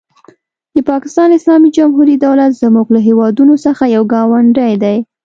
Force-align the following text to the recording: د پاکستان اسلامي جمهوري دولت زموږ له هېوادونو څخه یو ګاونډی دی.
د 0.75 0.77
پاکستان 0.89 1.29
اسلامي 1.37 1.69
جمهوري 1.77 2.15
دولت 2.25 2.51
زموږ 2.63 2.87
له 2.95 2.99
هېوادونو 3.07 3.53
څخه 3.65 3.83
یو 3.95 4.03
ګاونډی 4.13 4.73
دی. 4.83 4.97